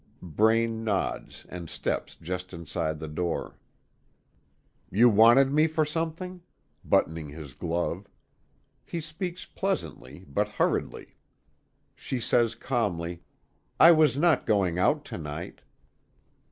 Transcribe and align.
Braine 0.23 0.83
nods, 0.83 1.45
and 1.47 1.69
steps 1.69 2.15
just 2.15 2.53
inside 2.53 2.97
the 2.97 3.07
door: 3.07 3.59
"You 4.89 5.09
wanted 5.11 5.51
me 5.51 5.67
for 5.67 5.85
something?" 5.85 6.41
buttoning 6.83 7.29
his 7.29 7.53
glove 7.53 8.07
he 8.83 8.99
speaks 8.99 9.45
pleasantly, 9.45 10.25
but 10.27 10.47
hurriedly. 10.49 11.17
She 11.93 12.19
says 12.19 12.55
calmly; 12.55 13.21
"I 13.79 13.91
was 13.91 14.17
not 14.17 14.47
going 14.47 14.79
out 14.79 15.05
to 15.05 15.19
night." 15.19 15.61